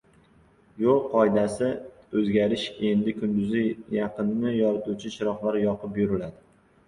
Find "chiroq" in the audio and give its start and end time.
5.17-5.45